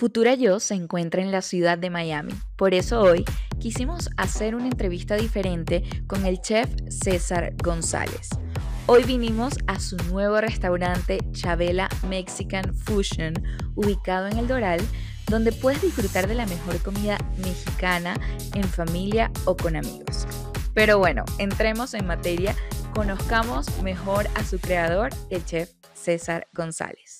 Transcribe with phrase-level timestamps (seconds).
[0.00, 2.32] Futura Yo se encuentra en la ciudad de Miami.
[2.56, 3.22] Por eso hoy
[3.58, 8.30] quisimos hacer una entrevista diferente con el chef César González.
[8.86, 13.34] Hoy vinimos a su nuevo restaurante Chabela Mexican Fusion,
[13.74, 14.80] ubicado en El Doral,
[15.26, 18.18] donde puedes disfrutar de la mejor comida mexicana
[18.54, 20.26] en familia o con amigos.
[20.72, 22.56] Pero bueno, entremos en materia,
[22.94, 27.19] conozcamos mejor a su creador, el chef César González.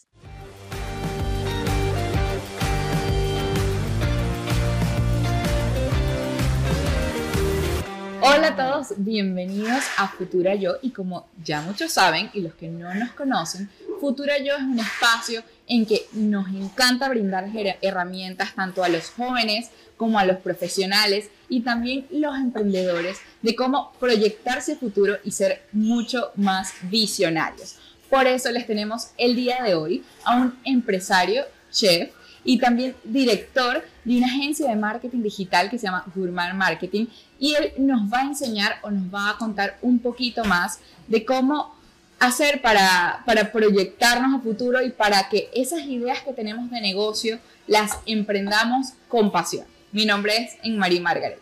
[8.22, 12.68] Hola a todos, bienvenidos a Futura Yo y como ya muchos saben y los que
[12.68, 17.46] no nos conocen, Futura Yo es un espacio en que nos encanta brindar
[17.80, 23.92] herramientas tanto a los jóvenes como a los profesionales y también los emprendedores de cómo
[23.98, 27.76] proyectarse futuro y ser mucho más visionarios.
[28.10, 32.10] Por eso les tenemos el día de hoy a un empresario, chef,
[32.44, 37.06] y también director de una agencia de marketing digital que se llama Gourmand Marketing.
[37.38, 41.24] Y él nos va a enseñar o nos va a contar un poquito más de
[41.24, 41.74] cómo
[42.18, 47.38] hacer para, para proyectarnos a futuro y para que esas ideas que tenemos de negocio
[47.66, 49.66] las emprendamos con pasión.
[49.92, 51.40] Mi nombre es Enmarí Margaret.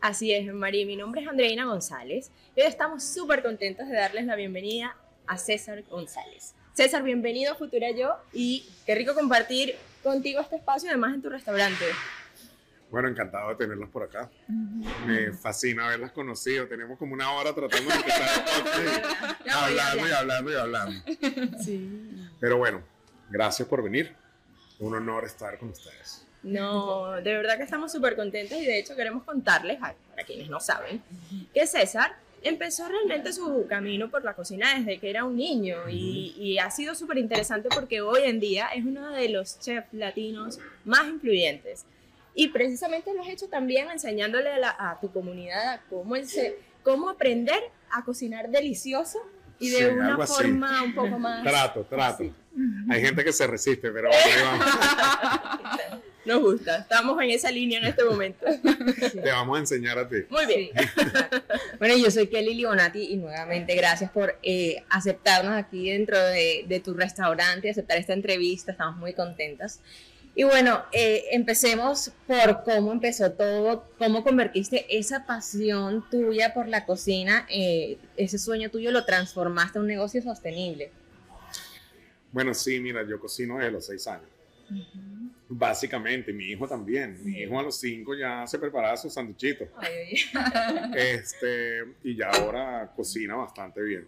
[0.00, 0.86] Así es, María.
[0.86, 2.30] Mi nombre es Andreina González.
[2.56, 6.54] Y hoy estamos súper contentos de darles la bienvenida a César González.
[6.74, 11.28] César, bienvenido a Futura Yo y qué rico compartir contigo este espacio, además en tu
[11.28, 11.84] restaurante.
[12.90, 14.30] Bueno, encantado de tenerlos por acá.
[15.06, 16.66] Me fascina haberlas conocido.
[16.66, 18.44] Tenemos como una hora tratando de empezar
[19.52, 21.00] hablando y hablando y hablando.
[21.62, 22.28] Sí.
[22.40, 22.82] Pero bueno,
[23.28, 24.16] gracias por venir.
[24.80, 26.26] Un honor estar con ustedes.
[26.42, 30.48] No, de verdad que estamos súper contentos y de hecho queremos contarles, a, para quienes
[30.48, 31.02] no saben,
[31.52, 36.58] que César empezó realmente su camino por la cocina desde que era un niño y,
[36.58, 41.06] ha sido súper interesante porque hoy en día es uno de los chefs latinos más
[41.08, 41.84] influyentes.
[42.34, 46.14] Y precisamente lo has hecho también enseñándole a, tu comunidad cómo,
[46.82, 47.60] cómo aprender
[47.90, 49.18] a cocinar delicioso
[49.58, 51.42] y de una forma un poco más...
[51.42, 52.24] Trato, trato.
[52.88, 54.10] Hay gente que se resiste, pero
[56.30, 58.46] Nos gusta, estamos en esa línea en este momento.
[59.12, 60.18] Te vamos a enseñar a ti.
[60.30, 60.70] Muy bien.
[61.80, 66.94] bueno, yo soy Kelly Leonati y nuevamente gracias por eh, aceptarnos aquí dentro de, tu
[66.94, 69.80] restaurante, aceptar esta entrevista, estamos muy contentas.
[70.36, 76.86] Y bueno, eh, empecemos por cómo empezó todo, cómo convertiste esa pasión tuya por la
[76.86, 80.92] cocina, eh, ese sueño tuyo lo transformaste en un negocio sostenible.
[82.30, 84.28] Bueno, sí, mira, yo cocino desde los seis años.
[85.52, 87.18] Básicamente, mi hijo también.
[87.24, 89.68] Mi hijo a los cinco ya se preparaba sus sanduchitos.
[90.94, 94.06] este, y ya ahora cocina bastante bien.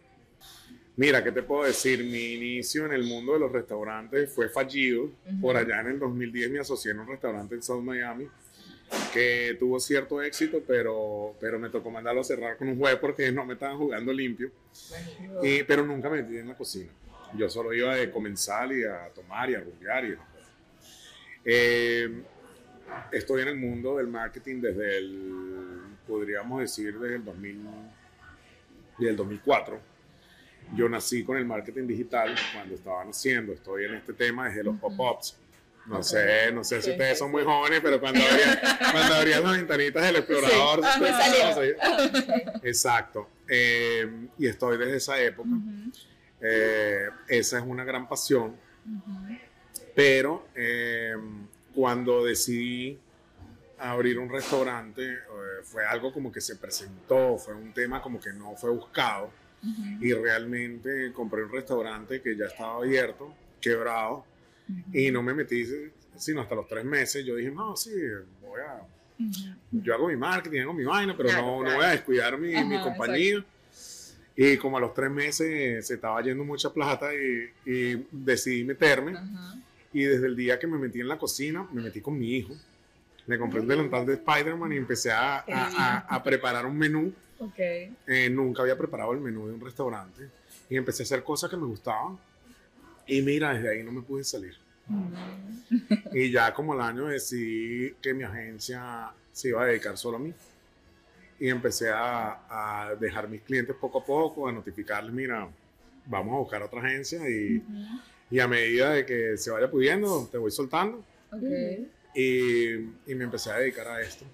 [0.94, 2.04] Mira, ¿qué te puedo decir?
[2.04, 5.10] Mi inicio en el mundo de los restaurantes fue fallido.
[5.40, 8.28] Por allá en el 2010 me asocié en un restaurante en South Miami
[9.12, 13.32] que tuvo cierto éxito, pero, pero me tocó mandarlo a cerrar con un juez porque
[13.32, 14.52] no me estaban jugando limpio.
[15.42, 16.90] Y, pero nunca me metí en la cocina.
[17.36, 20.14] Yo solo iba de comensal y a tomar y a rumbear y
[21.44, 22.22] eh,
[23.10, 27.60] estoy en el mundo del marketing desde el, podríamos decir, desde el, 2000,
[28.98, 29.80] desde el 2004.
[30.74, 33.52] Yo nací con el marketing digital cuando estaba naciendo.
[33.52, 35.36] Estoy en este tema desde los pop-ups.
[35.86, 38.20] No sé, no sé si ustedes son muy jóvenes, pero cuando
[39.16, 40.80] abrían, las ventanitas del explorador.
[42.62, 43.28] Exacto.
[43.48, 45.50] Eh, y estoy desde esa época.
[46.40, 48.56] Eh, esa es una gran pasión.
[49.94, 51.14] Pero eh,
[51.74, 52.98] cuando decidí
[53.78, 55.18] abrir un restaurante, eh,
[55.64, 59.30] fue algo como que se presentó, fue un tema como que no fue buscado.
[60.00, 64.24] Y realmente compré un restaurante que ya estaba abierto, quebrado,
[64.92, 65.64] y no me metí
[66.16, 67.24] sino hasta los tres meses.
[67.24, 67.92] Yo dije, no, sí,
[68.40, 68.80] voy a.
[69.70, 72.80] Yo hago mi marketing, hago mi vaina, pero no, no voy a descuidar mi, mi
[72.80, 73.44] compañía.
[74.34, 79.12] Y como a los tres meses se estaba yendo mucha plata y, y decidí meterme.
[79.92, 82.54] Y desde el día que me metí en la cocina, me metí con mi hijo.
[83.26, 85.44] Le compré un delantal de Spider-Man y empecé a,
[86.08, 87.12] a, preparar un menú.
[87.38, 87.94] Okay.
[88.06, 90.28] Eh, nunca había preparado el menú de un restaurante.
[90.68, 92.18] Y empecé a hacer cosas que me gustaban.
[93.06, 94.56] Y mira, desde ahí no me pude salir.
[94.88, 95.14] Mm.
[96.12, 100.20] y ya como el año decidí que mi agencia se iba a dedicar solo a
[100.20, 100.32] mí.
[101.38, 105.48] Y empecé a, a dejar mis clientes poco a poco, a notificarles, mira,
[106.06, 107.62] vamos a buscar otra agencia y
[108.32, 111.04] y a medida de que se vaya pudiendo, te voy soltando.
[112.14, 112.72] Y,
[113.06, 114.24] y, me empecé a dedicar a esto.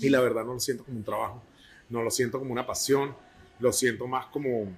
[0.00, 1.42] Y la verdad no lo siento como un trabajo,
[1.90, 3.14] no lo siento como una pasión,
[3.60, 4.72] lo siento más como,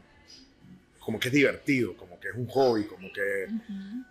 [0.99, 3.47] como que es divertido, como que es un hobby, como que,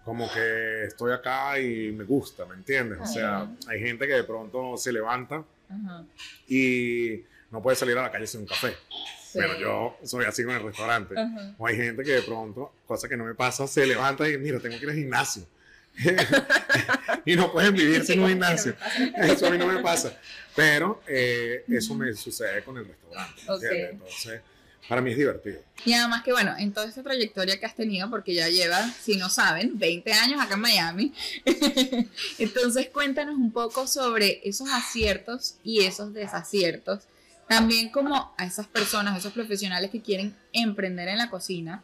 [0.06, 3.00] como que estoy acá y me gusta, ¿me entiendes?
[3.02, 5.44] O sea, hay gente que de pronto se levanta
[6.48, 7.22] y
[7.52, 8.74] no puede salir a la calle sin un café.
[9.34, 11.16] Pero yo soy así con el restaurante.
[11.58, 14.60] O hay gente que de pronto, cosa que no me pasa, se levanta y mira,
[14.60, 15.44] tengo que ir al gimnasio.
[17.26, 18.76] y no pueden vivir sin un gimnasio.
[19.18, 20.18] Eso a mí no me pasa.
[20.56, 23.42] Pero eh, eso me sucede con el restaurante.
[23.92, 24.42] Entonces,
[24.90, 25.62] para mí es divertido.
[25.86, 29.18] Y además que bueno, en toda esta trayectoria que has tenido, porque ya llevas, si
[29.18, 31.14] no saben, 20 años acá en Miami,
[32.40, 37.04] entonces cuéntanos un poco sobre esos aciertos y esos desaciertos.
[37.50, 41.84] También como a esas personas, a esos profesionales que quieren emprender en la cocina,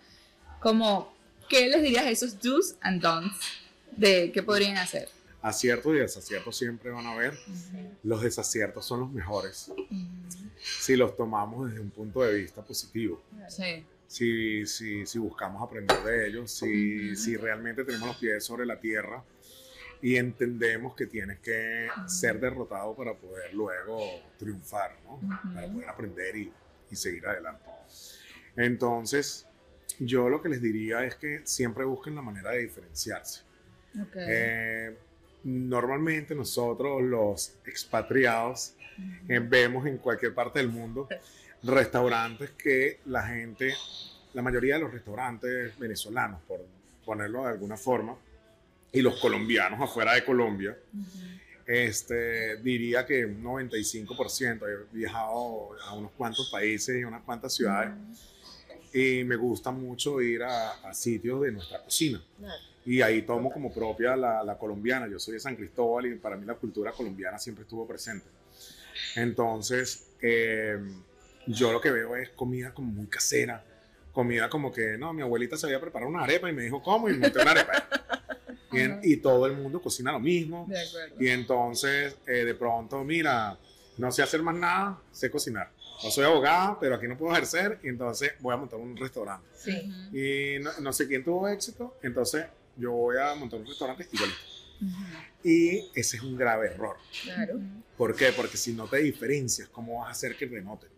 [0.59, 1.11] como,
[1.49, 3.35] ¿qué les dirías a esos do's and don'ts
[3.97, 5.09] de qué podrían hacer?
[5.41, 7.35] Aciertos y desaciertos siempre van a haber.
[8.03, 9.71] Los desaciertos son los mejores
[10.61, 13.23] si los tomamos desde un punto de vista positivo.
[13.49, 13.83] Sí.
[14.07, 18.79] Si, si, si buscamos aprender de ellos, si, si realmente tenemos los pies sobre la
[18.79, 19.23] tierra
[20.01, 23.99] y entendemos que tienes que ser derrotado para poder luego
[24.37, 25.19] triunfar, ¿no?
[25.53, 26.51] Para poder aprender y,
[26.91, 27.69] y seguir adelante.
[28.55, 29.47] Entonces,
[29.99, 33.41] yo lo que les diría es que siempre busquen la manera de diferenciarse.
[34.07, 34.25] Okay.
[34.27, 34.97] Eh,
[35.43, 38.75] normalmente nosotros los expatriados
[39.27, 41.07] eh, vemos en cualquier parte del mundo
[41.63, 43.73] restaurantes que la gente,
[44.33, 46.65] la mayoría de los restaurantes venezolanos, por
[47.05, 48.17] ponerlo de alguna forma,
[48.91, 50.77] y los colombianos afuera de Colombia,
[51.65, 54.61] este, diría que un 95%.
[54.67, 57.91] He viajado a unos cuantos países y unas cuantas ciudades
[58.95, 62.23] y me gusta mucho ir a, sitios de nuestra cocina.
[62.85, 65.05] Y ahí tomo como propia la, la, colombiana.
[65.09, 68.25] Yo soy de San Cristóbal y para mí la cultura colombiana siempre estuvo presente.
[69.17, 70.77] Entonces, eh,
[71.45, 73.65] yo lo que veo es comida como muy casera,
[74.13, 77.09] comida como que, no, mi abuelita se había preparado una arepa y me dijo, ¿cómo?
[77.09, 78.04] Y me monté una arepa.
[79.03, 80.67] Y, todo el mundo cocina lo mismo.
[81.19, 83.57] y entonces, eh, de pronto, mira,
[83.97, 85.71] no sé hacer más nada, sé cocinar.
[86.03, 89.47] No soy abogada, pero aquí no puedo ejercer y entonces voy a montar un restaurante.
[90.11, 92.45] Y no, sé quién tuvo éxito, entonces
[92.77, 94.39] yo voy a montar un restaurante igualito.
[95.43, 96.97] Y ese es un grave error.
[97.23, 97.59] Claro.
[97.97, 98.33] ¿Por qué?
[98.35, 100.89] Porque si no te diferencias, ¿cómo vas a hacer que te noten?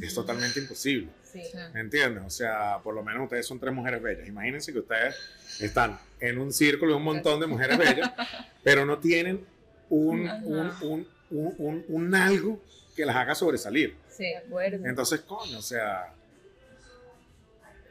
[0.00, 1.08] Es totalmente imposible.
[1.22, 1.42] Sí.
[1.74, 2.24] ¿Me entiendes?
[2.24, 4.26] O sea, por lo menos ustedes son tres mujeres bellas.
[4.26, 5.14] Imagínense que ustedes
[5.60, 8.10] están en un círculo de un montón de mujeres bellas,
[8.64, 9.44] pero no tienen
[9.88, 12.62] un, un, un, un, algo
[12.94, 13.96] que las haga sobresalir.
[14.08, 14.86] Sí, de acuerdo.
[14.86, 16.12] Entonces, coño, o sea,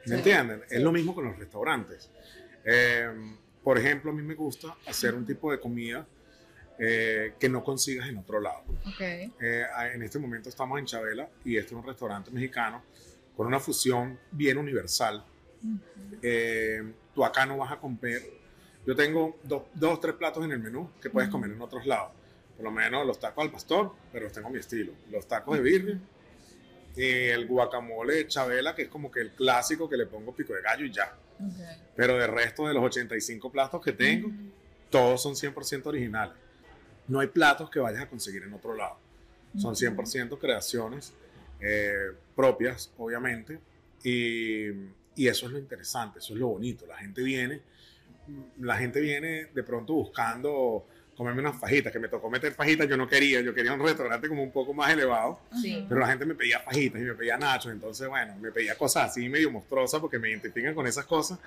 [0.06, 0.64] ¿me entienden?
[0.70, 2.10] Es lo mismo con los restaurantes.
[2.64, 3.10] Eh,
[3.64, 6.06] por ejemplo, a mí me gusta hacer un tipo de comida
[6.78, 8.64] eh, que no consigas en otro lado.
[8.94, 9.32] Okay.
[9.42, 12.84] Eh, en este momento estamos en Chabela y este es un restaurante mexicano
[13.36, 15.24] con una fusión bien universal.
[16.22, 16.84] Eh,
[17.14, 18.22] tú acá no vas a comer.
[18.86, 22.12] Yo tengo dos, dos, tres platos en el menú que puedes comer en otros lados.
[22.56, 24.94] Por lo menos los tacos al pastor, pero los tengo a mi estilo.
[25.10, 26.00] Los tacos de birria
[26.96, 30.54] y el guacamole de Chabela, que es como que el clásico que le pongo pico
[30.54, 31.14] de gallo y ya.
[31.96, 34.30] Pero del resto de los 85 platos que tengo,
[34.90, 36.36] todos son 100% originales.
[37.08, 38.98] No hay platos que vayas a conseguir en otro lado.
[39.58, 41.14] Son 100% creaciones
[41.62, 43.60] eh, propias, obviamente.
[44.04, 44.68] Y,
[45.16, 46.86] y eso es lo interesante, eso es lo bonito.
[46.86, 47.62] La gente viene,
[48.60, 52.98] la gente viene de pronto buscando comerme unas fajitas, que me tocó meter fajitas, yo
[52.98, 55.40] no quería, yo quería un restaurante como un poco más elevado,
[55.88, 59.12] pero la gente me pedía fajitas y me pedía nachos, entonces bueno, me pedía cosas
[59.12, 61.40] así medio monstruosas porque me identifican con esas cosas.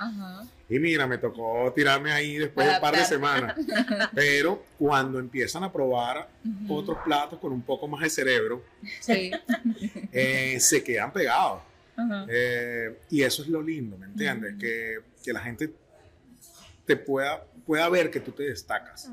[0.68, 3.56] Y mira, me tocó tirarme ahí después de un par de semanas.
[4.14, 6.28] pero cuando empiezan a probar
[6.68, 8.64] otros platos con un poco más de cerebro,
[10.12, 11.62] eh, se quedan pegados.
[12.28, 14.54] Eh, y eso es lo lindo, ¿me entiendes?
[14.58, 15.72] que, que, la gente
[16.86, 19.10] te pueda, pueda ver que tú te destacas.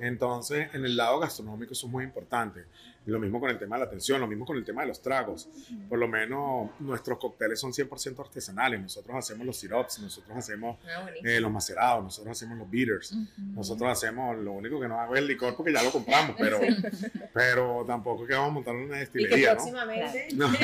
[0.00, 2.64] Entonces, en el lado gastronómico eso es muy importante.
[3.06, 5.00] lo mismo con el tema de la atención, lo mismo con el tema de los
[5.00, 5.48] tragos.
[5.88, 8.80] Por lo menos nuestros cócteles son 100% artesanales.
[8.80, 13.14] Nosotros hacemos los syrups, nosotros hacemos ah, eh, los macerados, nosotros hacemos los bitters.
[13.38, 16.60] Nosotros hacemos, lo único que no hago es el licor porque ya lo compramos, pero,
[17.32, 19.54] pero tampoco es que vamos a montar una destilería.
[19.54, 20.28] próximamente?
[20.34, 20.48] ¿no?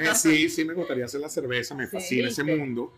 [0.00, 2.94] Eh, sí, sí me gustaría hacer la cerveza, me fascina ese mundo.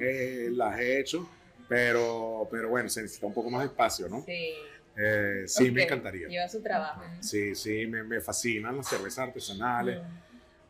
[0.00, 1.28] Eh, las he hecho,
[1.68, 4.22] pero, pero bueno, se necesita un poco más de espacio, ¿no?
[4.24, 4.54] Sí.
[4.96, 6.28] Eh, sí, me encantaría.
[6.28, 7.02] Lleva su trabajo.
[7.20, 10.00] Sí, sí, me, me fascinan las cervezas artesanales,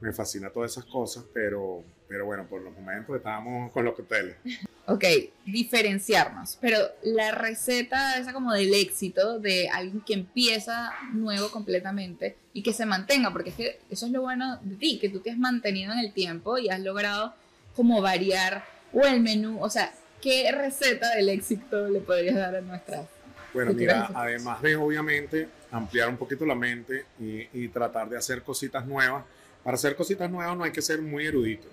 [0.00, 4.36] me fascina todas esas cosas, pero, pero bueno, por los momentos estamos con los cócteles.
[4.88, 5.02] Ok,
[5.44, 12.62] diferenciarnos, pero la receta esa como del éxito de alguien que empieza nuevo completamente y
[12.62, 15.32] que se mantenga, porque es que eso es lo bueno de ti, que tú te
[15.32, 17.34] has mantenido en el tiempo y has logrado
[17.74, 19.92] como variar o el menú, o sea,
[20.22, 23.08] ¿qué receta del éxito le podrías dar a nuestras?
[23.56, 28.42] Bueno, mira, además de obviamente ampliar un poquito la mente y, y tratar de hacer
[28.42, 29.24] cositas nuevas,
[29.64, 31.68] para hacer cositas nuevas no hay que ser muy erudito.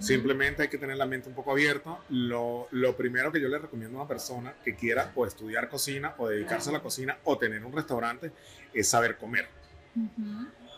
[0.00, 1.98] Simplemente hay que tener la mente un poco abierta.
[2.08, 6.14] Lo, lo primero que yo le recomiendo a una persona que quiera o estudiar cocina
[6.18, 8.32] o dedicarse a la cocina o tener un restaurante
[8.72, 9.46] es saber comer.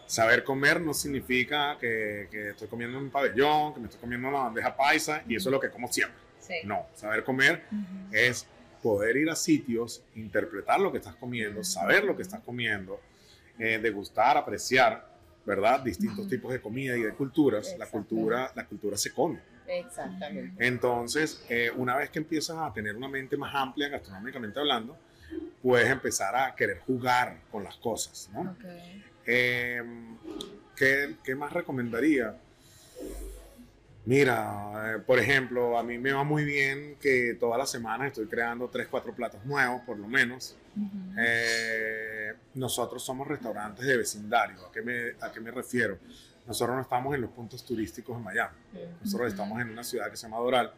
[0.06, 4.28] Saber comer no significa que, que estoy comiendo en un pabellón, que me estoy comiendo
[4.28, 6.18] una bandeja paisa y eso es lo que como siempre.
[6.40, 6.54] Sí.
[6.64, 7.62] No, saber comer
[8.12, 8.46] es
[8.82, 13.00] poder ir a sitios, interpretar lo que estás comiendo, saber lo que estás comiendo,
[13.58, 15.06] eh, degustar, apreciar,
[15.44, 15.80] ¿verdad?
[15.80, 16.28] Distintos Ujú.
[16.28, 17.74] tipos de comida y de culturas.
[17.78, 19.40] La cultura, la cultura se come.
[19.66, 20.66] Exactamente.
[20.66, 24.96] Entonces, eh, una vez que empiezas a tener una mente más amplia gastronómicamente hablando,
[25.62, 28.42] puedes empezar a querer jugar con las cosas, ¿no?
[28.42, 28.64] Ok.
[29.26, 29.82] Eh,
[30.76, 32.34] ¿qué, qué más recomendaría?
[34.08, 38.26] Mira, eh, por ejemplo, a mí me va muy bien que todas las semanas estoy
[38.26, 40.56] creando 3, 4 platos nuevos, por lo menos.
[41.18, 44.66] Eh, nosotros somos restaurantes de vecindario.
[44.66, 45.98] ¿A qué, me, ¿A qué me refiero?
[46.46, 48.56] Nosotros no estamos en los puntos turísticos de Miami.
[49.04, 50.72] Nosotros estamos en una ciudad que se llama Doral.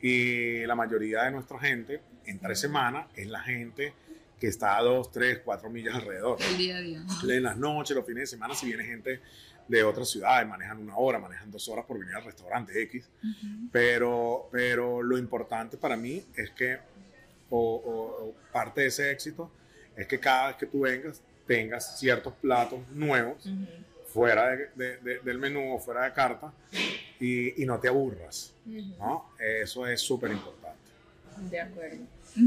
[0.00, 3.92] Y la mayoría de nuestra gente, en tres semanas, es la gente
[4.42, 6.36] que está a 2, 3, 4 millas alrededor.
[6.50, 7.00] El día a día.
[7.28, 9.20] En las noches, los fines de semana, si viene gente
[9.68, 13.08] de otras ciudades, manejan una hora, manejan dos horas por venir al restaurante X.
[13.70, 16.76] Pero, pero lo importante para mí es que,
[17.50, 19.48] o, o- o parte de ese éxito,
[19.96, 23.48] es que cada vez que tú vengas, tengas ciertos platos nuevos
[24.12, 26.52] fuera de- de- de- del menú o fuera de carta
[27.20, 28.52] y, y no te aburras.
[28.66, 29.30] ¿no?
[29.38, 30.80] Eso es súper importante.
[31.48, 31.98] De acuerdo.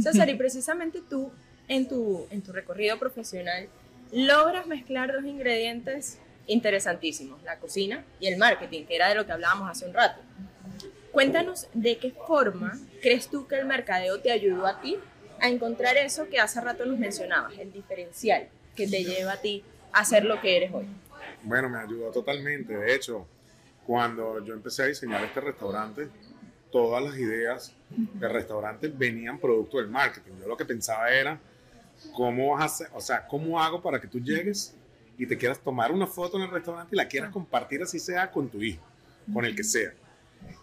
[0.01, 1.31] César, y precisamente tú,
[1.67, 3.67] en tu, en tu recorrido profesional,
[4.11, 9.31] logras mezclar dos ingredientes interesantísimos, la cocina y el marketing, que era de lo que
[9.31, 10.21] hablábamos hace un rato.
[11.11, 14.97] Cuéntanos de qué forma crees tú que el mercadeo te ayudó a ti
[15.39, 19.63] a encontrar eso que hace rato nos mencionabas, el diferencial que te lleva a ti
[19.91, 20.85] a ser lo que eres hoy.
[21.43, 22.75] Bueno, me ayudó totalmente.
[22.75, 23.25] De hecho,
[23.85, 26.09] cuando yo empecé a diseñar este restaurante,
[26.71, 30.33] todas las ideas del restaurante venían producto del marketing.
[30.41, 31.39] Yo lo que pensaba era,
[32.13, 32.87] ¿cómo vas a hacer?
[32.93, 34.75] O sea, ¿cómo hago para que tú llegues
[35.17, 38.31] y te quieras tomar una foto en el restaurante y la quieras compartir así sea
[38.31, 38.83] con tu hijo,
[39.33, 39.93] con el que sea?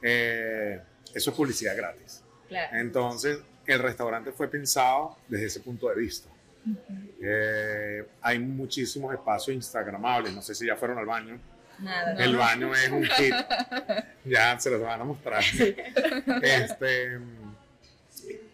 [0.02, 0.80] Eh,
[1.14, 2.22] eso es publicidad gratis.
[2.48, 2.76] Claro.
[2.78, 6.28] Entonces, el restaurante fue pensado desde ese punto de vista.
[7.20, 10.32] Eh, hay muchísimos espacios instagramables.
[10.32, 11.38] No sé si ya fueron al baño.
[11.78, 12.12] Nada.
[12.22, 13.34] El baño es un hit.
[14.24, 15.42] Ya se los van a mostrar.
[16.42, 17.18] Este,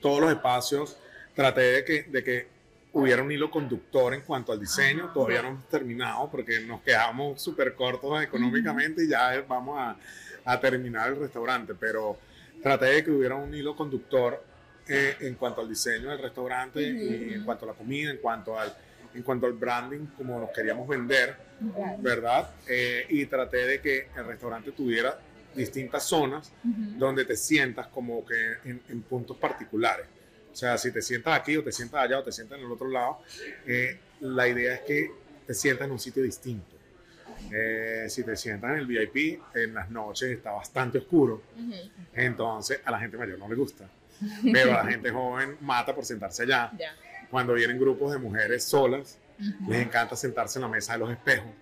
[0.00, 0.96] todos los espacios,
[1.34, 2.46] traté de que, de que
[2.98, 5.10] hubiera un hilo conductor en cuanto al diseño.
[5.12, 9.96] Todavía no hemos terminado porque nos quedamos súper cortos económicamente y ya vamos a,
[10.44, 11.74] a terminar el restaurante.
[11.78, 12.18] Pero
[12.62, 14.42] traté de que hubiera un hilo conductor
[14.88, 18.58] eh, en cuanto al diseño del restaurante y en cuanto a la comida, en cuanto
[18.58, 18.74] al,
[19.14, 21.48] en cuanto al branding, como nos queríamos vender.
[21.98, 22.50] ¿verdad?
[22.68, 25.18] Eh, y traté de que el restaurante tuviera
[25.54, 30.06] distintas zonas donde te sientas como que en, en puntos particulares.
[30.52, 32.72] O sea, si te sientas aquí o te sientas allá o te sientas en el
[32.72, 33.20] otro lado,
[33.66, 35.10] eh, la idea es que
[35.46, 36.76] te sientas en un sitio distinto.
[37.52, 41.74] Eh, si te sientas en el VIP, en las noches está bastante oscuro, Ujú.
[42.14, 43.88] entonces a la gente mayor no le gusta.
[44.52, 46.72] Pero a la gente joven mata por sentarse allá.
[46.76, 46.94] Ya.
[47.30, 49.70] Cuando vienen grupos de mujeres solas, Ujú.
[49.70, 51.52] les encanta sentarse en la mesa de los espejos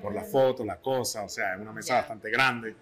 [0.00, 2.00] por la foto, la cosa, o sea, es una mesa Ya.
[2.00, 2.74] bastante grande.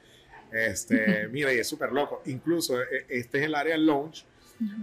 [0.52, 2.22] Este, mira, y es súper loco.
[2.26, 4.24] Incluso eh, este es el área lounge,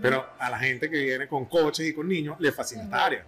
[0.01, 3.25] pero a la gente que viene con coches y con niños le fascina esta área.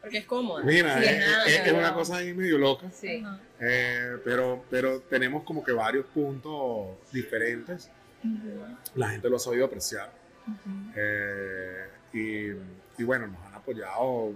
[0.00, 0.62] Porque es cómodo.
[0.64, 3.24] Mira, Sí, es, nada, es- una cosa ahí medio loca, Sí.
[3.60, 7.90] Eh, pero, pero tenemos como que varios puntos diferentes.
[8.94, 10.10] La gente lo ha sabido apreciar.
[10.94, 14.32] Eh, y, y bueno, nos han apoyado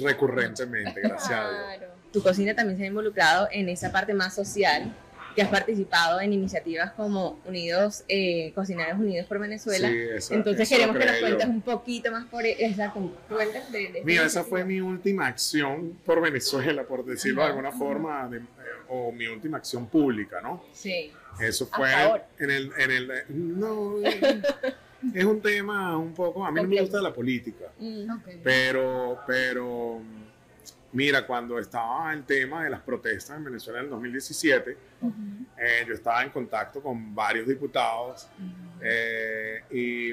[0.00, 1.62] recurrentemente, gracias a Dios.
[1.78, 1.94] Claro.
[2.12, 4.94] Tu cocina también se ha involucrado en esa parte más social,
[5.38, 9.88] que has participado en iniciativas como Unidos, eh, Cocineros Unidos por Venezuela.
[9.88, 11.20] Sí, eso- Entonces eso queremos que nos yo.
[11.20, 15.96] cuentes un poquito más por esa cuentas de, de Mira, esa fue mi última acción
[16.04, 18.40] por Venezuela, por decirlo de alguna forma, de-
[18.88, 20.64] o mi última acción pública, ¿no?
[20.72, 21.12] Sí.
[21.40, 21.88] Eso fue
[22.40, 23.94] en el, en el, no,
[25.14, 28.10] es un tema un poco, a mí no me gusta la política, Mm.
[28.42, 30.00] Pero, pero,
[30.92, 35.12] mira, cuando estaba el tema de las protestas en Venezuela en el 2017, Ujú.
[35.58, 38.28] eh, yo estaba en contacto con varios diputados
[38.80, 40.12] eh, y,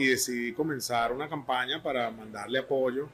[0.00, 3.08] y decidí comenzar una campaña para mandarle apoyo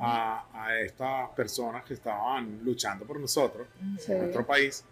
[0.00, 4.84] a, a estas personas que estaban luchando por nosotros, en nuestro país,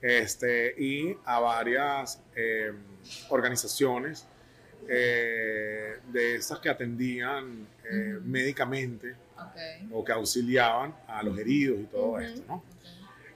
[0.00, 2.72] este, y a varias eh,
[3.30, 4.26] organizaciones
[4.86, 7.66] de esas que atendían
[8.24, 9.92] médicamente Ok.
[9.92, 12.20] o que auxiliaban a los heridos y todo Ujú.
[12.20, 12.62] esto, ¿no?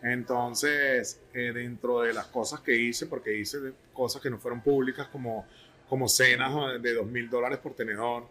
[0.03, 3.59] Entonces, eh, dentro de las cosas que hice, porque hice
[3.93, 5.47] cosas que no fueron públicas, como,
[5.89, 8.27] como cenas de dos mil dólares por tenedor,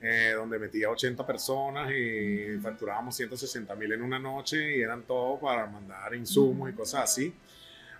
[0.00, 5.38] eh, donde metía 80 personas y facturábamos 160 mil en una noche y eran todo
[5.38, 7.32] para mandar insumos y cosas así,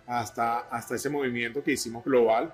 [0.05, 2.53] hasta, hasta ese movimiento que hicimos global.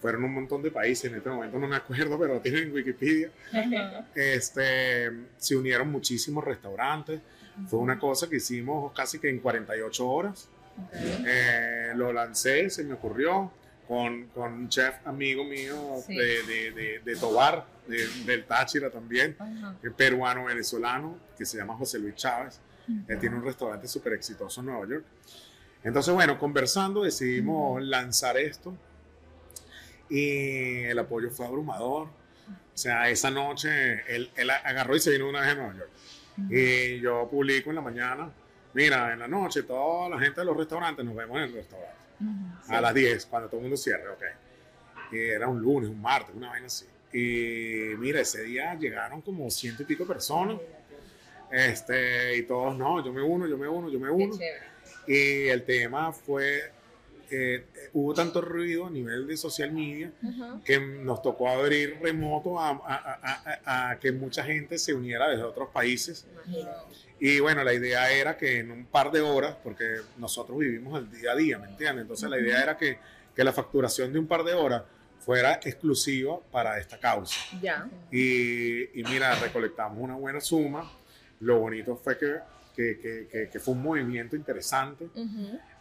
[0.00, 2.72] Fueron un montón de países, en este momento no me acuerdo, pero lo tienen en
[2.72, 3.30] Wikipedia.
[4.14, 7.20] Este, se unieron muchísimos restaurantes.
[7.68, 10.48] Fue una cosa que hicimos casi que en 48 horas.
[10.78, 10.94] Ok.
[11.26, 13.50] Eh, lo lancé, se me ocurrió
[13.86, 15.76] con, con un chef amigo mío
[16.06, 16.16] Sí.
[16.16, 19.74] de, de, de- de Tobar, de- del Táchira también, Ajá.
[19.82, 22.60] eh, peruano venezolano, que se llama José Luis Chávez.
[23.08, 25.04] Él tiene un restaurante súper exitoso en Nueva York.
[25.84, 28.74] Entonces, bueno, conversando decidimos lanzar esto
[30.10, 32.08] y el apoyo fue abrumador.
[32.08, 35.90] O sea, esa noche él, él agarró y se vino una vez a Nueva York.
[36.48, 38.30] Y yo publico en la mañana,
[38.72, 41.96] mira, en la noche toda la gente de los restaurantes nos vemos en el restaurante.
[42.20, 42.74] Ujú.
[42.74, 44.22] A las 10, cuando todo el mundo cierre, ok.
[45.12, 46.86] Y era un lunes, un martes, una vaina así.
[47.12, 50.58] Y mira, ese día llegaron como ciento y pico personas.
[51.50, 54.38] Este, y todos, no, yo me uno, yo me uno, yo me uno.
[55.06, 56.70] Y el tema fue,
[57.30, 60.12] eh, hubo tanto ruido a nivel de social media
[60.64, 65.28] que nos tocó abrir remoto a, a- a- a- a que mucha gente se uniera
[65.28, 66.26] desde otros países.
[67.18, 71.10] Y bueno, la idea era que en un par de horas, porque nosotros vivimos el
[71.10, 72.02] día a día, ¿me entiendes?
[72.02, 72.98] Entonces la idea era que,
[73.36, 74.82] que la facturación de un par de horas
[75.18, 77.36] fuera exclusiva para esta causa.
[77.60, 77.86] Ya.
[78.10, 80.90] Y, y mira, recolectamos una buena suma.
[81.40, 82.38] Lo bonito fue que,
[82.74, 85.08] que, que- fue un movimiento interesante.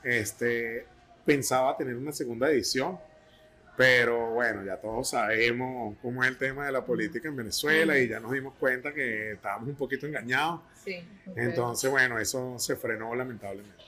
[0.03, 0.85] Este,
[1.29, 2.97] pensaba tener una segunda edición,
[3.77, 8.07] pero bueno, ya todos sabemos cómo es el tema de la política en Venezuela y
[8.07, 10.61] ya nos dimos cuenta que estábamos un poquito engañados.
[10.83, 10.97] Sí.
[11.27, 11.37] Ok.
[11.37, 13.83] Entonces, bueno, eso se frenó lamentablemente.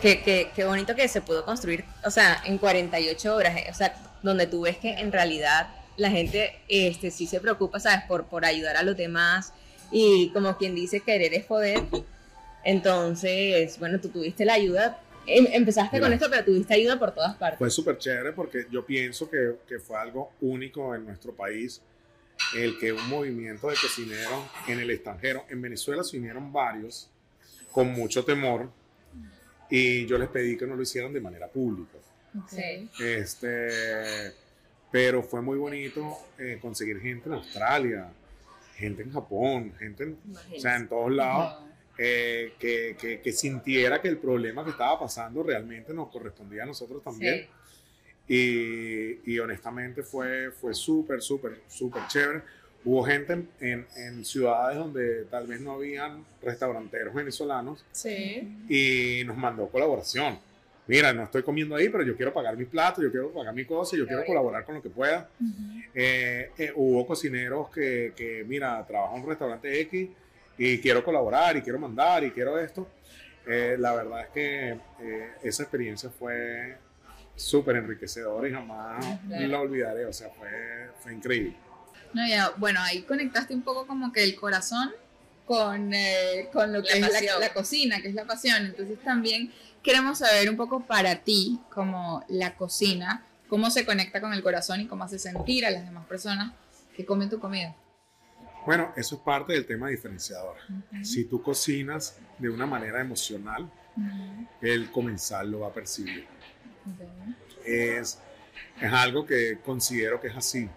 [0.00, 3.74] Qué, qué, qué bonito que se pudo construir, o sea, en 48 horas, eh, o
[3.74, 8.04] sea, donde tú ves que en realidad la gente este, sí se preocupa, ¿sabes?
[8.06, 9.52] Por, por ayudar a los demás
[9.90, 11.82] y como quien dice, querer es poder.
[12.62, 16.06] Entonces, bueno, tú tuviste la ayuda, empezaste Mira.
[16.06, 17.58] con esto, pero tuviste ayuda por todas partes.
[17.58, 21.80] Fue súper chévere porque yo pienso que, que fue algo único en nuestro país
[22.56, 27.08] el que un movimiento de cocineros en el extranjero, en Venezuela se unieron varios
[27.70, 28.70] con mucho temor
[29.70, 31.98] y yo les pedí que no lo hicieran de manera pública.
[32.48, 32.90] Sí.
[33.00, 34.32] Este,
[34.90, 38.08] pero fue muy bonito eh, conseguir gente en Australia,
[38.76, 40.18] gente en Japón, gente en,
[40.54, 41.64] o sea, en todos lados.
[42.04, 46.66] Eh, que, que- que sintiera que el problema que estaba pasando realmente nos correspondía a
[46.66, 47.46] nosotros también.
[48.28, 52.42] Y, y honestamente fue, fue súper, súper, súper chévere.
[52.84, 58.56] Hubo gente en, en- en ciudades donde tal vez no habían restauranteros venezolanos Sí.
[58.68, 60.38] y nos mandó colaboración.
[60.88, 63.64] Mira, no estoy comiendo ahí, pero yo quiero pagar mi plato, yo quiero pagar mi
[63.64, 65.28] cosa, yo quiero colaborar con lo que pueda.
[65.40, 65.80] Ujú.
[65.94, 70.08] Eh, eh, hubo cocineros que, que, mira, trabajo en un restaurante X
[70.58, 72.88] y quiero colaborar y quiero mandar y quiero esto.
[73.46, 74.68] Eh, la verdad es que
[75.00, 76.76] eh, esa experiencia fue
[77.34, 79.46] súper enriquecedora y jamás Claro.
[79.48, 80.06] la olvidaré.
[80.06, 81.56] O sea, fue, fue increíble.
[82.14, 84.92] No, ya, bueno, ahí conectaste un poco como que el corazón
[85.46, 88.66] con, eh, con lo que La es la, la cocina, que es la pasión.
[88.66, 94.32] Entonces también queremos saber un poco para ti, como la cocina, cómo se conecta con
[94.34, 96.52] el corazón y cómo hace sentir a las demás personas
[96.96, 97.74] que comen tu comida.
[98.66, 100.56] Bueno, eso es parte del tema diferenciador.
[101.02, 104.46] Si tú cocinas de una manera emocional, Ujú.
[104.62, 106.26] el comensal lo va a percibir.
[107.64, 108.18] Es,
[108.80, 110.68] es algo que considero que es así.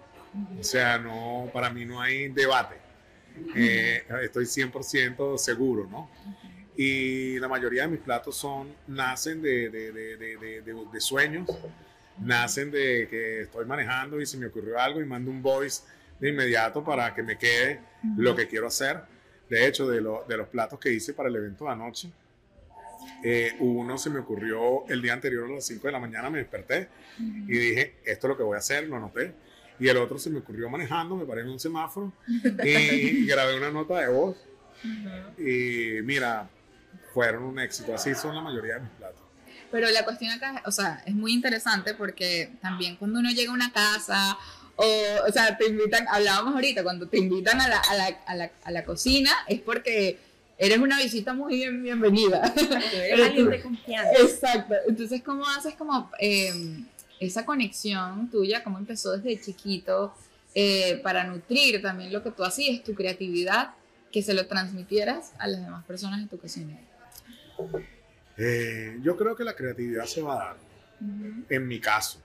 [0.59, 2.75] O sea, no, para mí no hay debate.
[3.55, 6.09] Eh, estoy 100% seguro, ¿no?
[6.77, 11.47] Y la mayoría de mis platos son, nacen de, de- de- de sueños,
[12.19, 15.83] nacen de que estoy manejando y se me ocurrió algo y mando un voice
[16.19, 17.81] de inmediato para que me quede
[18.17, 19.01] lo que quiero hacer.
[19.49, 22.09] De hecho, de, lo- de los platos que hice para el evento de anoche,
[23.23, 26.39] eh, uno se me ocurrió el día anterior a las 5 de la mañana, me
[26.39, 29.33] desperté y dije, esto es lo que voy a hacer, lo anoté.
[29.79, 32.13] Y el otro se me ocurrió manejando, me paré en un semáforo
[32.63, 34.37] y grabé una nota de voz.
[35.37, 36.47] Y mira,
[37.13, 37.93] fueron un éxito.
[37.93, 39.21] Así son la mayoría de mis platos.
[39.71, 43.53] Pero la cuestión acá, o sea, es muy interesante porque también cuando uno llega a
[43.53, 44.37] una casa
[44.75, 44.85] o,
[45.27, 48.51] o sea, te invitan, hablábamos ahorita, cuando te invitan a la, a la, a la,
[48.63, 50.17] a la cocina es porque
[50.57, 52.53] eres una visita muy bien, bienvenida.
[52.93, 54.21] Eres alguien de confianza.
[54.21, 54.75] Exacto.
[54.87, 56.53] Entonces, ¿cómo haces como eh,
[57.19, 60.13] esa conexión tuya, cómo empezó desde chiquito
[60.53, 63.71] eh, para nutrir también lo que tú hacías, tu creatividad,
[64.11, 66.77] que se lo transmitieras a las demás personas en tu cocina.
[68.37, 70.57] Eh, yo creo que la creatividad se va a dar,
[71.49, 72.21] en mi caso.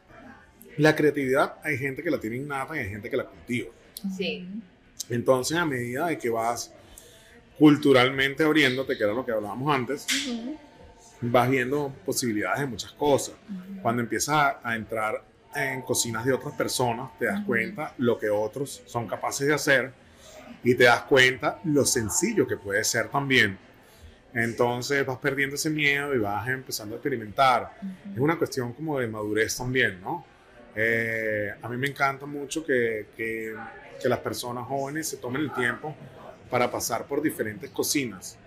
[0.77, 3.71] La creatividad hay gente que la tiene innata y hay gente que la cultiva.
[4.17, 4.49] Sí.
[5.09, 6.73] Entonces, a medida de que vas
[7.59, 10.07] culturalmente abriéndote, que era lo que hablábamos antes,
[11.21, 13.35] vas viendo posibilidades de muchas cosas.
[13.83, 15.23] Cuando empiezas a, a entrar
[15.55, 19.93] en cocinas de otras personas, te das cuenta lo que otros son capaces de hacer
[20.63, 23.59] y te das cuenta lo sencillo que puede ser también.
[24.33, 27.77] Entonces vas perdiendo ese miedo y vas empezando a experimentar.
[28.13, 30.25] Es una cuestión como de madurez también, ¿no?
[30.75, 33.55] Eh, a mí me encanta mucho que, que,
[34.01, 35.95] que las personas jóvenes se tomen el tiempo
[36.49, 38.39] para pasar por diferentes cocinas.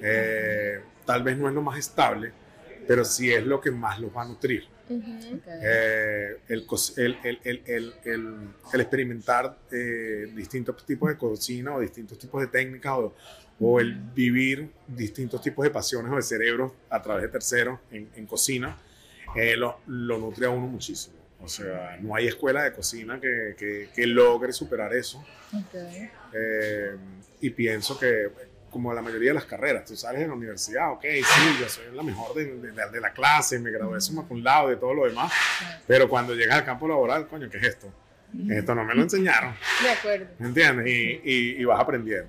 [0.00, 2.32] Eh, tal vez no es lo más estable,
[2.86, 4.66] pero sí es lo que más los va a nutrir.
[4.90, 6.66] Eh, el,
[8.74, 13.14] el experimentar eh, distintos tipos de cocina o distintos tipos de técnicas o,
[13.60, 18.08] o el vivir distintos tipos de pasiones o de cerebros a través de terceros en,
[18.14, 18.78] en cocina,
[19.36, 21.17] eh, lo, lo nutre a uno muchísimo.
[21.40, 25.24] O sea, no hay escuela de cocina que, que, que logre superar eso.
[26.34, 26.96] Eh,
[27.40, 28.28] y pienso que,
[28.70, 31.84] como la mayoría de las carreras, tú sales de la universidad, ok, sí, yo soy
[31.94, 34.92] la mejor de, de, de- de la clase, me gradué summa cum laude, de todo
[34.94, 35.32] lo demás,
[35.86, 37.92] pero cuando llegas al campo laboral, coño, ¿qué es esto?
[38.50, 40.26] Esto no me lo enseñaron, De acuerdo.
[40.38, 40.86] ¿me entiendes?
[40.86, 42.28] Y, y, y vas aprendiendo.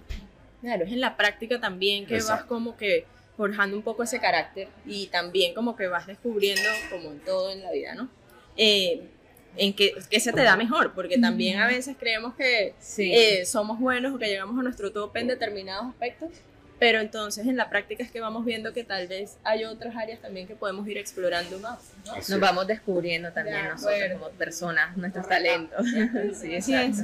[0.61, 4.69] Claro, es en la práctica también que vas como que forjando un poco ese carácter
[4.85, 8.09] y también como que vas descubriendo, como en todo en la vida, ¿no?
[8.61, 9.01] Eh,
[9.57, 13.11] en qué, qué se te da mejor, porque también a veces creemos que Sí.
[13.13, 16.29] eh, somos buenos o que llegamos a nuestro tope en determinados aspectos,
[16.77, 20.21] pero entonces en la práctica es que vamos viendo que tal vez hay otras áreas
[20.21, 21.79] también que podemos ir explorando más.
[22.05, 22.15] ¿no?
[22.15, 25.85] Nos vamos descubriendo también De nosotros como personas, nuestros talentos.
[26.35, 26.99] Sí, Así es.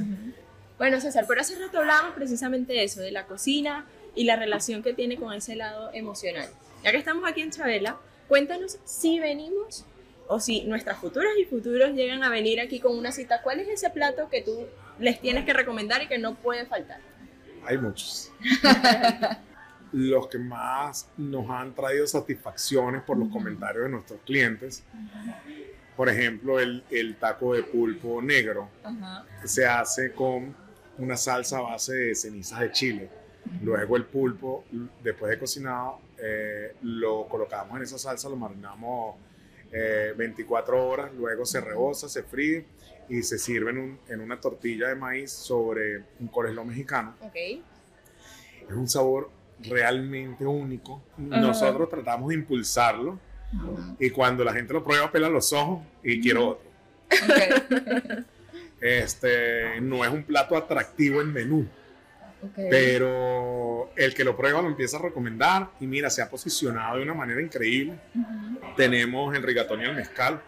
[0.78, 4.82] Bueno, César, pero hace rato hablábamos precisamente de eso, de la cocina y la relación
[4.82, 6.48] que tiene con ese lado emocional.
[6.84, 9.84] Ya que estamos aquí en Chabela, cuéntanos si venimos
[10.28, 13.68] o si nuestras futuras y futuros llegan a venir aquí con una cita, ¿cuál es
[13.68, 14.66] ese plato que tú
[14.98, 17.00] les tienes que recomendar y que no puede faltar?
[17.64, 18.32] Hay muchos.
[19.92, 24.84] los que más nos han traído satisfacciones por los comentarios de nuestros clientes.
[25.96, 28.68] Por ejemplo, el, el taco de pulpo negro
[29.44, 30.54] se hace con
[30.98, 33.10] una salsa a base de cenizas de chile.
[33.62, 34.64] Luego el pulpo,
[35.02, 39.16] después de cocinado, eh, lo colocamos en esa salsa, lo marinamos
[39.72, 42.64] eh, 24 horas, luego se reboza, se fríe
[43.08, 47.14] y se sirve en, un- en una tortilla de maíz sobre un coleslaw mexicano.
[47.20, 47.34] Ok.
[47.36, 51.02] Es un sabor realmente único.
[51.16, 53.18] Nosotros tratamos de impulsarlo
[53.98, 56.66] y cuando la gente lo prueba, pela los ojos y quiero otro.
[58.80, 61.66] Este no es un plato atractivo en menú,
[62.54, 67.02] pero el que lo prueba lo empieza a recomendar y mira, se ha posicionado de
[67.02, 67.98] una manera increíble.
[68.76, 70.42] Tenemos el rigatón y el mezcal,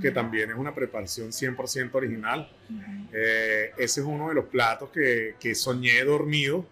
[0.00, 2.50] que también es una preparación 100% original.
[3.12, 6.66] Eh, ese es uno de los platos que, que soñé dormido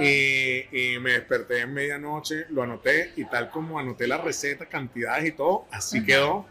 [0.00, 5.26] y, y me desperté en medianoche, lo anoté y tal como anoté la receta, cantidades
[5.26, 6.46] y todo, así quedó.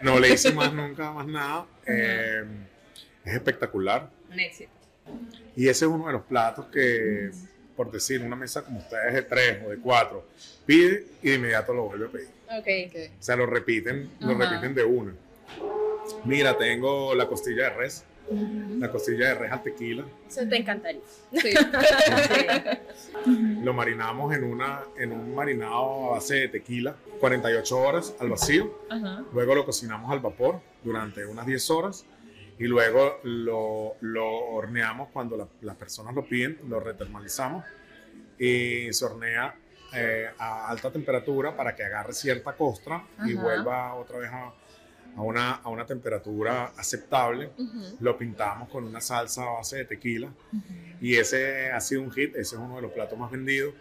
[0.00, 1.66] No le hice más nunca más nada.
[1.86, 2.44] Eh,
[3.24, 4.10] es espectacular.
[4.30, 4.70] Un éxito.
[5.56, 7.30] Y ese es uno de los platos que,
[7.76, 10.24] por decir, una mesa como ustedes de tres o de cuatro,
[10.66, 12.28] pide y de inmediato lo vuelve a pedir.
[12.58, 13.10] Ok.
[13.18, 14.50] O sea, lo repiten, lo Ajá.
[14.50, 15.14] repiten de una.
[16.24, 18.04] Mira, tengo la costilla de res,
[18.78, 20.04] la costilla de res al tequila.
[20.28, 21.00] Eso te encantaría.
[21.32, 21.54] Sí.
[23.62, 28.78] Lo marinamos en, una, en un marinado a base de tequila, 48 horas al vacío.
[29.32, 32.04] Luego lo cocinamos al vapor durante unas 10 horas
[32.58, 37.64] y luego lo, lo horneamos cuando la- las personas lo piden, lo retermalizamos
[38.38, 39.54] y se hornea
[39.92, 44.52] eh, a alta temperatura para que agarre cierta costra y vuelva otra vez a,
[45.16, 47.50] a una, a una temperatura aceptable.
[47.56, 47.96] Ujú.
[48.00, 50.32] Lo pintamos con una salsa a base de tequila
[51.00, 53.74] y ese ha sido un hit, ese es uno de los platos más vendidos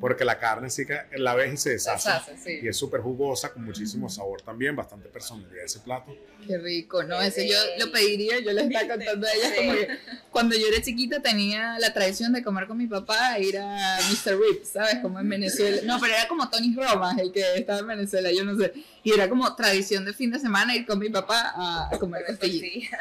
[0.00, 2.08] porque la carne sí que la ves y se deshace.
[2.08, 2.60] Deshace, sí.
[2.62, 6.14] Y es súper jugosa, con muchísimo sabor también, bastante personalidad ese plato.
[6.46, 7.20] Qué rico, ¿no?
[7.20, 9.56] Ese yo lo pediría, yo les estaba contando a ellas Sí.
[9.66, 9.88] como que
[10.30, 13.98] cuando yo era chiquita tenía la tradición de comer con mi papá e ir a
[14.10, 14.38] Mr.
[14.38, 14.96] Rip, ¿sabes?
[15.02, 15.82] Como en Venezuela.
[15.84, 18.72] No, pero era como Tony Romas, el que estaba en Venezuela, yo no sé.
[19.02, 22.24] Y era como tradición de fin de semana ir con mi papá a, a comer
[22.26, 23.00] costillitas.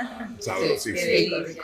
[0.80, 1.64] Sí, delicia.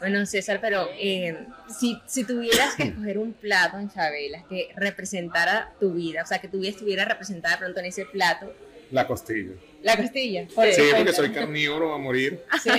[0.00, 1.46] Bueno, César, pero eh,
[1.78, 6.40] si, si tuvieras que escoger un plato en Chabela que representara tu vida, o sea,
[6.40, 8.52] que tu vida estuviera representada pronto en ese plato,
[8.90, 9.52] La costilla.
[9.82, 10.46] La costilla.
[10.48, 12.42] Sí, Por- porque soy carnívoro a morir.
[12.62, 12.70] Sí.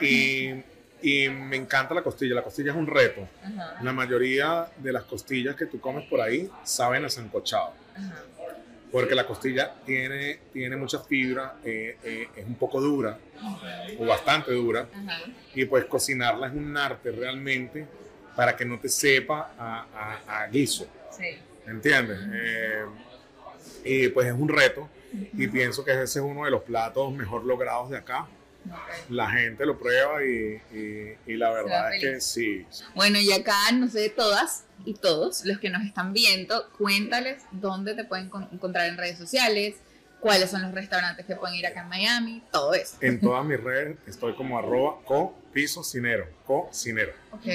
[0.00, 0.64] Y, y-
[1.04, 2.36] y me encanta la costilla.
[2.36, 3.28] La costilla es un reto.
[3.42, 7.72] Ajá, La mayoría de las costillas que tú comes por ahí saben a sancochado.
[7.96, 8.22] ajá.
[8.92, 13.18] Porque la costilla tiene, tiene mucha fibra, eh, eh, es un poco dura,
[13.98, 14.86] o bastante dura.
[14.94, 15.18] Ajá.
[15.54, 17.86] Y pues cocinarla es un arte realmente
[18.36, 19.86] para que no te sepa a,
[20.26, 20.86] a- a guiso.
[21.10, 21.24] Sí.
[21.66, 22.18] ¿Entiendes?
[22.32, 22.84] Eh,
[23.84, 24.88] y pues es un reto.
[25.36, 28.26] Y pienso que ese es uno de los platos mejor logrados de acá.
[29.08, 32.66] La gente lo prueba y, y- y la verdad es que sí.
[32.94, 37.94] Bueno, y acá, no sé, todas y todos los que nos están viendo, cuéntales dónde
[37.94, 39.76] te pueden con- encontrar en redes sociales,
[40.20, 42.96] cuáles son los restaurantes que pueden ir acá en Miami, todo eso.
[43.00, 47.46] En todas mis redes estoy como arroba co piso cinero, co cinero Ok.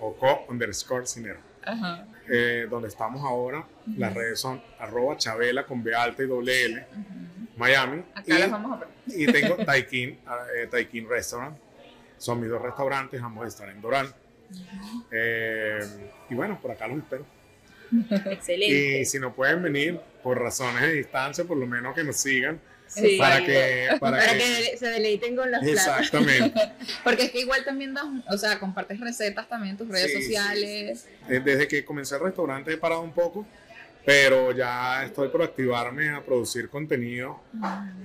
[0.00, 1.38] o co underscore cinero.
[1.62, 2.06] Ajá.
[2.28, 3.64] Eh, donde estamos ahora,
[3.96, 6.86] las redes son arroba chabela con B alta y doble L,
[7.56, 8.02] Miami.
[8.14, 8.94] Acá y, las vamos a poner.
[9.20, 10.10] y tengo Taikin,
[10.56, 11.56] eh, Taikin Restaurant.
[12.18, 14.14] Son mis dos restaurantes, ambos están en Doral.
[15.10, 15.80] Eh,
[16.30, 17.26] y bueno, por acá los espero.
[18.30, 19.00] Excelente.
[19.00, 22.60] Y si no pueden venir por razones de distancia, por lo menos que nos sigan
[22.88, 23.16] Sí.
[23.18, 24.38] para que para, Para que,
[24.70, 25.76] que se deleiten con los platos.
[25.76, 30.12] exactamente Porque es que igual también das, o sea, compartes recetas también en tus redes
[30.12, 31.08] Sí, sí, sociales.
[31.28, 33.44] Eh, desde que comencé el restaurante he parado un poco
[34.06, 37.40] pero ya estoy por activarme a producir contenido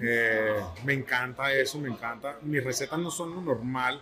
[0.01, 4.01] Eh, me encanta eso me encanta mis recetas no son lo normal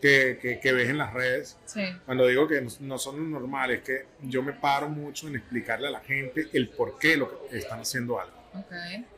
[0.00, 1.82] que, que, que ves en las redes Sí.
[2.04, 5.88] cuando digo que no, son lo normal es que yo me paro mucho en explicarle
[5.88, 8.34] a la gente el por qué lo que están haciendo algo.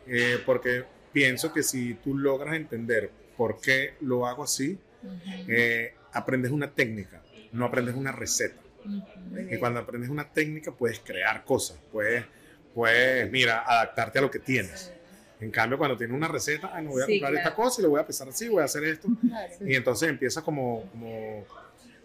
[0.07, 4.79] Eh, porque pienso que si tú logras entender por qué lo hago así,
[5.49, 7.21] eh, aprendes una técnica,
[7.53, 8.61] no aprendes una receta.
[9.51, 12.25] Y cuando aprendes una técnica puedes crear cosas, puedes,
[12.75, 14.93] puedes, mira, adaptarte a lo que tienes.
[15.41, 17.49] En cambio, cuando tienes una receta, "Ay, no voy a Sí, comprar claro.
[17.49, 19.09] esta cosa y le voy a pesar así, voy a hacer esto.
[19.67, 21.45] Y entonces empieza como, como,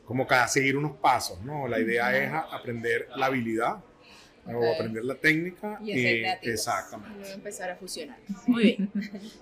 [0.05, 1.67] como que a seguir unos pasos, ¿no?
[1.67, 3.75] La idea es a- aprender la habilidad
[4.45, 4.53] Ok.
[4.55, 5.79] o aprender la técnica.
[5.81, 6.55] Y creativos.
[6.59, 7.15] exactamente.
[7.15, 8.17] Y luego empezar a fusionar.
[8.47, 8.91] Muy bien.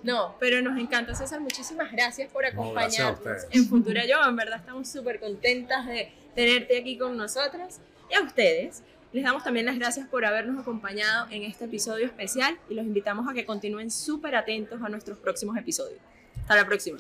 [0.04, 1.40] No, pero nos encanta, César.
[1.40, 4.18] Muchísimas gracias por No, gracias acompañarnos en Futura Yo.
[4.28, 7.80] En verdad estamos súper contentas de tenerte aquí con nosotras.
[8.10, 12.58] Y a ustedes, les damos también las gracias por habernos acompañado en este episodio especial
[12.70, 16.00] y los invitamos a que continúen súper atentos a nuestros próximos episodios.
[16.42, 17.00] Hasta la próxima.